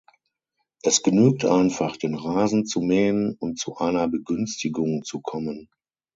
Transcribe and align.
Es 0.81 1.03
genügt 1.03 1.45
einfach, 1.45 1.95
den 1.95 2.15
Rasen 2.15 2.65
zu 2.65 2.79
mähen, 2.81 3.37
und 3.39 3.59
zu 3.59 3.77
einer 3.77 4.07
Begünstigung 4.07 5.03
zu 5.03 5.21
kommen. 5.21 5.69